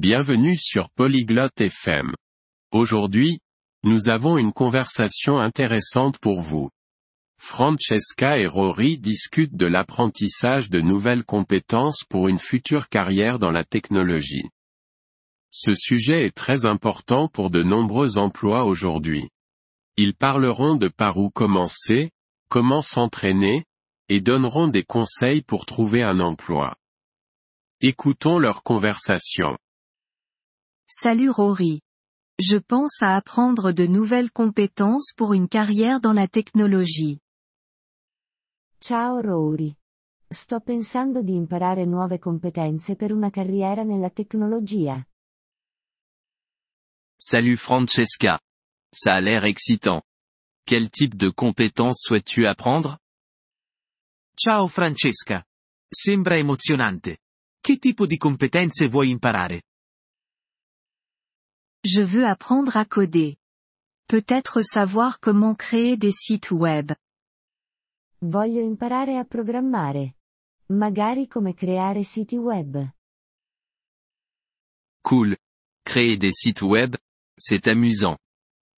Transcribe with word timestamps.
Bienvenue 0.00 0.56
sur 0.56 0.88
Polyglotte 0.88 1.60
FM. 1.60 2.14
Aujourd'hui, 2.72 3.40
nous 3.82 4.08
avons 4.08 4.38
une 4.38 4.54
conversation 4.54 5.38
intéressante 5.38 6.16
pour 6.18 6.40
vous. 6.40 6.70
Francesca 7.38 8.38
et 8.38 8.46
Rory 8.46 8.96
discutent 8.96 9.56
de 9.56 9.66
l'apprentissage 9.66 10.70
de 10.70 10.80
nouvelles 10.80 11.22
compétences 11.22 12.02
pour 12.08 12.28
une 12.28 12.38
future 12.38 12.88
carrière 12.88 13.38
dans 13.38 13.50
la 13.50 13.62
technologie. 13.62 14.48
Ce 15.50 15.74
sujet 15.74 16.24
est 16.24 16.34
très 16.34 16.64
important 16.64 17.28
pour 17.28 17.50
de 17.50 17.62
nombreux 17.62 18.16
emplois 18.16 18.64
aujourd'hui. 18.64 19.28
Ils 19.98 20.14
parleront 20.14 20.76
de 20.76 20.88
par 20.88 21.18
où 21.18 21.28
commencer, 21.28 22.10
comment 22.48 22.80
s'entraîner, 22.80 23.64
et 24.08 24.22
donneront 24.22 24.68
des 24.68 24.82
conseils 24.82 25.42
pour 25.42 25.66
trouver 25.66 26.02
un 26.02 26.20
emploi. 26.20 26.74
Écoutons 27.82 28.38
leur 28.38 28.62
conversation. 28.62 29.58
Salut 30.92 31.30
Rory. 31.30 31.80
Je 32.40 32.56
pense 32.56 33.00
à 33.00 33.14
apprendre 33.14 33.70
de 33.70 33.86
nouvelles 33.86 34.32
compétences 34.32 35.12
pour 35.16 35.34
une 35.34 35.46
carrière 35.46 36.00
dans 36.00 36.12
la 36.12 36.26
technologie. 36.26 37.20
Ciao 38.80 39.20
Rory. 39.22 39.72
Sto 40.28 40.58
pensando 40.58 41.22
di 41.22 41.36
imparare 41.36 41.86
nuove 41.86 42.18
competenze 42.18 42.96
per 42.96 43.12
una 43.12 43.30
carriera 43.30 43.84
nella 43.84 44.10
tecnologia. 44.10 45.00
Salut 47.16 47.56
Francesca. 47.56 48.40
Ça 48.92 49.14
a 49.14 49.20
l'air 49.20 49.44
excitant. 49.44 50.02
Quel 50.64 50.90
type 50.90 51.14
de 51.14 51.30
compétences 51.30 52.00
souhaites-tu 52.00 52.46
apprendre? 52.46 52.98
Ciao 54.34 54.66
Francesca. 54.66 55.44
Sembra 55.88 56.34
emozionante. 56.34 57.18
Che 57.60 57.76
tipo 57.78 58.06
di 58.06 58.16
competenze 58.16 58.88
vuoi 58.88 59.10
imparare? 59.10 59.62
Je 61.84 62.02
veux 62.02 62.26
apprendre 62.26 62.76
à 62.76 62.84
coder. 62.84 63.36
Peut-être 64.06 64.60
savoir 64.62 65.18
comment 65.18 65.54
créer 65.54 65.96
des 65.96 66.12
sites 66.12 66.50
web. 66.50 66.92
Voglio 68.20 68.68
imparare 68.68 69.16
a 69.16 69.24
programmare. 69.24 70.14
Magari 70.68 71.26
come 71.26 71.54
creare 71.54 72.04
siti 72.04 72.36
web. 72.36 72.76
Cool. 75.02 75.36
Créer 75.82 76.18
des 76.18 76.32
sites 76.32 76.62
web, 76.62 76.96
c'est 77.38 77.66
amusant. 77.66 78.18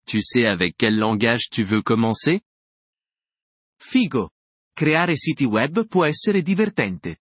Tu 0.07 0.21
sais 0.23 0.47
avec 0.47 0.77
quel 0.77 0.97
langage 0.97 1.49
tu 1.51 1.65
veux 1.65 1.83
commencer? 1.83 2.41
Figo. 3.81 4.31
Creare 4.77 5.17
siti 5.17 5.45
web 5.45 5.87
può 5.89 6.05
essere 6.05 6.41
divertente. 6.41 7.19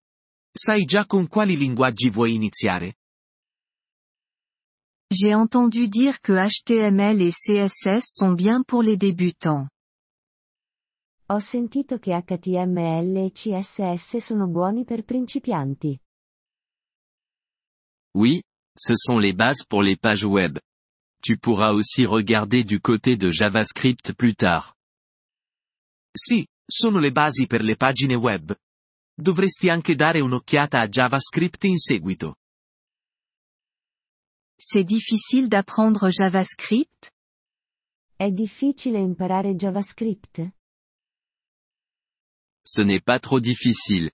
Sai 0.53 0.85
già 0.85 1.05
con 1.07 1.27
quali 1.27 1.57
linguaggi 1.57 2.09
vuoi 2.09 2.35
iniziare? 2.35 2.97
J'ai 5.13 5.35
entendu 5.35 5.89
dire 5.89 6.21
que 6.21 6.31
HTML 6.31 7.21
et 7.21 7.33
CSS 7.33 8.05
sont 8.15 8.31
bien 8.31 8.63
pour 8.63 8.81
les 8.81 8.95
débutants. 8.95 9.67
Ho 11.27 11.39
sentito 11.39 11.99
che 11.99 12.13
HTML 12.13 13.17
e 13.17 13.31
CSS 13.31 14.17
sono 14.17 14.47
buoni 14.47 14.85
per 14.85 15.03
principianti. 15.03 15.99
Oui, 18.15 18.41
ce 18.73 18.93
sont 18.95 19.19
les 19.19 19.33
bases 19.33 19.65
pour 19.67 19.83
les 19.83 19.97
pages 19.97 20.23
web. 20.23 20.57
Tu 21.21 21.37
pourras 21.37 21.73
aussi 21.73 22.05
regarder 22.05 22.63
du 22.63 22.79
côté 22.79 23.17
de 23.17 23.29
JavaScript 23.29 24.13
plus 24.13 24.35
tard. 24.35 24.73
Sì, 26.13 26.47
sono 26.65 26.99
le 26.99 27.11
basi 27.11 27.47
per 27.47 27.63
le 27.63 27.75
pagine 27.75 28.15
web. 28.15 28.55
Dovresti 29.13 29.69
anche 29.69 29.93
dare 29.95 30.21
un'occhiata 30.21 30.79
a 30.79 30.87
JavaScript 30.87 31.65
in 31.65 31.77
seguito. 31.77 32.35
C'est 34.63 34.83
difficile 34.83 35.47
d'apprendre 35.47 36.11
JavaScript? 36.11 37.09
È 38.15 38.29
difficile 38.29 38.99
imparare 38.99 39.55
JavaScript? 39.55 40.53
Ce 42.63 42.83
n'est 42.83 43.01
pas 43.01 43.17
trop 43.19 43.39
difficile. 43.39 44.11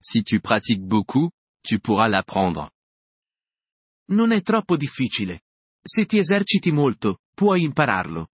Si 0.00 0.22
tu 0.22 0.40
pratiques 0.40 0.86
beaucoup, 0.86 1.30
tu 1.62 1.80
pourras 1.80 2.08
l'apprendre. 2.08 2.70
Non 4.08 4.32
è 4.32 4.40
troppo 4.40 4.78
difficile. 4.78 5.42
Se 5.82 6.06
ti 6.06 6.16
eserciti 6.16 6.72
molto, 6.72 7.18
puoi 7.34 7.62
impararlo. 7.62 8.28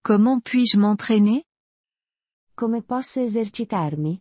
Comment 0.00 0.40
puis-je 0.42 0.78
m'entraîner? 0.78 1.44
Come 2.54 2.82
posso 2.82 3.20
esercitarmi? 3.20 4.18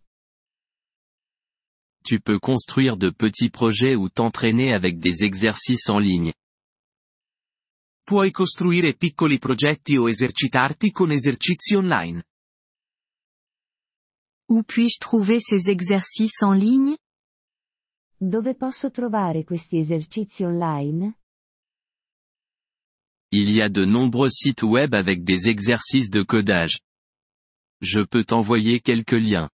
Tu 2.05 2.19
peux 2.19 2.37
construire 2.37 2.97
de 2.97 3.09
petits 3.09 3.49
projets 3.49 3.95
ou 3.95 4.09
t'entraîner 4.09 4.73
avec 4.73 4.99
des 4.99 5.23
exercices 5.23 5.89
en 5.89 5.97
ligne. 5.97 6.33
Puoi 8.05 8.29
costruire 8.29 8.95
piccoli 8.95 9.39
progetti 9.39 9.97
o 9.97 10.07
esercitarti 10.07 10.91
con 10.91 11.09
esercizi 11.09 11.75
online. 11.75 12.21
Où 14.47 14.61
puis-je 14.61 14.99
trouver 14.99 15.39
ces 15.39 15.71
exercices 15.71 16.43
en 16.43 16.53
ligne? 16.53 16.95
Dove 18.21 18.53
posso 18.53 18.91
trovare 18.91 19.43
questi 19.43 19.77
esercizi 19.77 20.43
online? 20.43 21.15
Il 23.31 23.49
y 23.49 23.63
a 23.63 23.69
de 23.69 23.83
nombreux 23.83 24.29
sites 24.29 24.61
web 24.61 24.93
avec 24.93 25.23
des 25.23 25.47
exercices 25.47 26.11
de 26.11 26.21
codage. 26.21 26.77
Je 27.81 28.01
peux 28.01 28.23
t'envoyer 28.23 28.79
quelques 28.79 29.19
liens. 29.19 29.49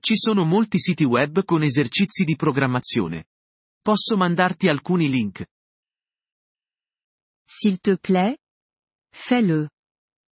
Ci 0.00 0.16
sono 0.16 0.44
molti 0.44 0.78
siti 0.78 1.04
web 1.04 1.44
con 1.44 1.62
esercizi 1.62 2.24
di 2.24 2.34
programmazione. 2.34 3.26
Posso 3.82 4.16
mandarti 4.16 4.68
alcuni 4.68 5.10
link? 5.10 5.46
S'il 7.44 7.80
te 7.80 7.96
plaît 7.98 8.38
Fais-le. 9.12 9.68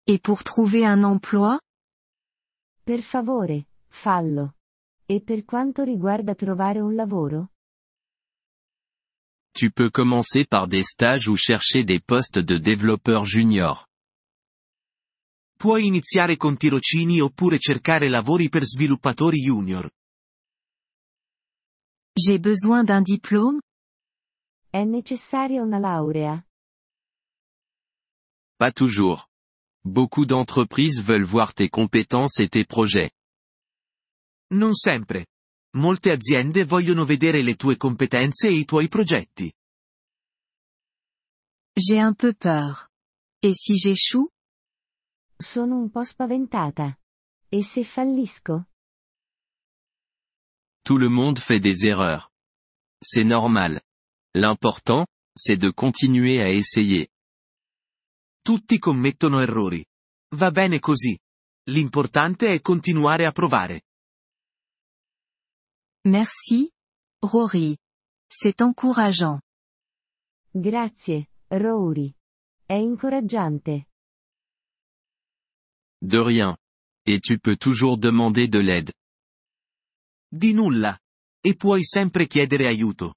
Et 0.07 0.19
pour 0.19 0.43
trouver 0.43 0.87
un 0.87 1.05
emploi? 1.05 1.59
Per 2.83 3.03
favore, 3.03 3.67
fallo. 3.89 4.55
E 5.05 5.21
per 5.21 5.45
quanto 5.45 5.83
riguarda 5.83 6.35
trovare 6.35 6.81
un 6.81 6.95
lavoro? 6.95 7.51
Tu 9.53 9.71
peux 9.71 9.91
commencer 9.91 10.47
par 10.47 10.69
des 10.69 10.85
stages 10.85 11.27
ou 11.29 11.37
chercher 11.37 11.85
des 11.85 12.01
postes 12.01 12.39
de 12.39 12.59
développeur 12.59 13.25
junior. 13.25 13.88
Puoi 15.59 15.87
iniziare 15.87 16.37
con 16.37 16.57
tirocini 16.57 17.21
oppure 17.21 17.59
cercare 17.59 18.09
lavori 18.09 18.49
per 18.49 18.63
sviluppatori 18.63 19.41
junior. 19.41 19.91
J'ai 22.15 22.39
besoin 22.39 22.85
d'un 22.85 23.03
diplôme 23.03 23.59
È 24.71 24.85
necessaria 24.85 25.61
una 25.61 25.81
laurea? 25.81 26.47
Pas 28.57 28.73
toujours. 28.73 29.27
Beaucoup 29.85 30.27
d'entreprises 30.27 31.03
veulent 31.03 31.27
voir 31.27 31.53
tes 31.55 31.69
compétences 31.69 32.39
et 32.39 32.49
tes 32.49 32.65
projets. 32.65 33.11
Non 34.53 34.75
sempre. 34.75 35.27
Molte 35.75 36.13
aziende 36.13 36.65
vogliono 36.65 37.05
vedere 37.05 37.43
le 37.43 37.57
tue 37.57 37.77
competenze 37.77 38.47
e 38.47 38.53
i 38.53 38.65
tuoi 38.65 38.87
progetti. 38.87 39.53
J'ai 41.75 41.99
un 41.99 42.15
peu 42.15 42.33
peur. 42.33 42.89
Et 43.43 43.55
si 43.55 43.77
j'échoue 43.77 44.31
Sono 45.41 45.77
un 45.79 45.89
po' 45.91 46.03
spaventata. 46.03 46.99
E 47.49 47.63
se 47.63 47.85
fallisco? 47.85 48.71
Tout 50.83 50.99
le 50.99 51.09
monde 51.09 51.39
fait 51.39 51.61
des 51.61 51.85
erreurs. 51.85 52.29
C'est 53.01 53.25
normal. 53.25 53.81
L'important, 54.35 55.07
c'est 55.33 55.57
de 55.57 55.71
continuer 55.71 56.41
à 56.41 56.51
essayer. 56.51 57.09
Tutti 58.43 58.79
commettono 58.81 59.39
errori. 59.41 59.85
Va 60.35 60.51
bene 60.51 60.81
così. 60.81 61.17
L'importante 61.71 62.53
è 62.53 62.61
continuare 62.61 63.25
a 63.25 63.31
provare. 63.31 63.83
Merci, 66.09 66.69
Rory. 67.21 67.77
C'est 68.27 68.61
encourageant. 68.61 69.41
Grazie, 70.51 71.29
Rory. 71.49 72.13
È 72.67 72.75
incoraggiante. 72.75 73.87
De 76.01 76.19
rien. 76.19 76.57
Et 77.07 77.21
tu 77.21 77.39
peux 77.39 77.57
toujours 77.57 77.99
demander 77.99 78.49
de 78.49 78.59
l'aide. 78.59 78.93
Di 80.31 80.53
nulla. 80.53 80.99
E 81.41 81.55
puoi 81.57 81.83
sempre 81.85 82.27
chiedere 82.27 82.67
aiuto. 82.67 83.15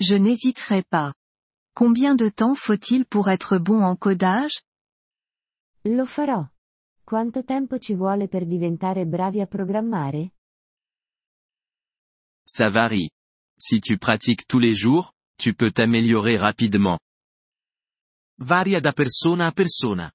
Je 0.00 0.16
n'hésiterai 0.16 0.82
pas. 0.84 1.12
Combien 1.74 2.14
de 2.14 2.28
temps 2.30 2.54
faut-il 2.54 3.04
pour 3.06 3.28
être 3.28 3.58
bon 3.58 3.82
en 3.82 3.96
codage? 3.96 4.62
Lo 5.84 6.06
farò. 6.06 6.48
Quanto 7.04 7.44
tempo 7.44 7.78
ci 7.78 7.94
vuole 7.94 8.28
per 8.28 8.46
diventare 8.46 9.04
bravi 9.04 9.40
a 9.40 9.46
programmare? 9.46 10.32
Ça 12.44 12.70
varie. 12.70 13.10
Si 13.58 13.80
tu 13.80 13.98
pratiques 13.98 14.46
tous 14.46 14.58
les 14.58 14.74
jours, 14.74 15.12
tu 15.36 15.54
peux 15.54 15.70
t'améliorer 15.70 16.36
rapidement. 16.36 16.98
Varia 18.38 18.80
da 18.80 18.92
persona 18.92 19.46
a 19.46 19.52
persona. 19.52 20.10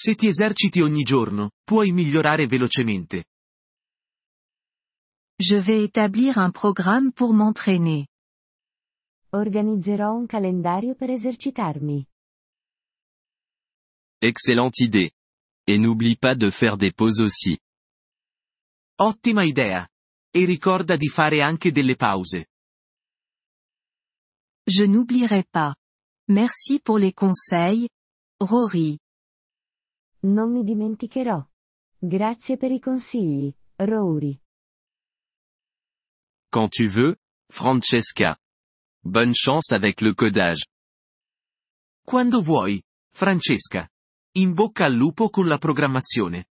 Se 0.00 0.14
ti 0.14 0.28
eserciti 0.28 0.80
ogni 0.80 1.02
giorno, 1.02 1.50
puoi 1.64 1.90
migliorare 1.90 2.46
velocemente. 2.46 3.24
Je 5.34 5.60
vais 5.60 5.82
établir 5.82 6.38
un 6.38 6.52
programme 6.52 7.10
pour 7.10 7.32
m'entraîner. 7.32 8.06
Organizzerò 9.30 10.14
un 10.14 10.26
calendario 10.26 10.94
per 10.94 11.10
esercitarmi. 11.10 12.06
Excellente 14.20 14.84
idée. 14.84 15.10
Et 15.66 15.80
n'oublie 15.80 16.16
pas 16.16 16.36
de 16.36 16.50
faire 16.50 16.76
des 16.76 16.92
pauses 16.92 17.18
aussi. 17.18 17.58
Ottima 19.00 19.42
idea. 19.42 19.84
E 20.30 20.44
ricorda 20.44 20.94
di 20.94 21.08
fare 21.08 21.42
anche 21.42 21.72
delle 21.72 21.96
pause. 21.96 22.44
Je 24.64 24.86
n'oublierai 24.86 25.44
pas. 25.50 25.74
Merci 26.28 26.78
pour 26.78 26.98
les 26.98 27.12
conseils, 27.12 27.88
Rory. 28.38 29.00
Non 30.20 30.50
mi 30.50 30.64
dimenticherò. 30.64 31.46
Grazie 31.96 32.56
per 32.56 32.72
i 32.72 32.80
consigli, 32.80 33.54
Rory. 33.76 34.40
Quand 36.50 36.70
tu 36.70 36.88
veux, 36.88 37.16
Francesca. 37.48 38.36
Bonne 39.00 39.32
chance 39.32 39.74
avec 39.74 40.00
le 40.00 40.14
codage. 40.14 40.66
Quando 42.04 42.42
vuoi, 42.42 42.82
Francesca. 43.12 43.88
In 44.32 44.54
bocca 44.54 44.84
al 44.86 44.94
lupo 44.94 45.28
con 45.30 45.46
la 45.46 45.58
programmazione. 45.58 46.46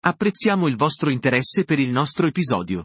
Apprezziamo 0.00 0.68
il 0.68 0.76
vostro 0.76 1.10
interesse 1.10 1.64
per 1.64 1.80
il 1.80 1.90
nostro 1.90 2.26
episodio. 2.26 2.84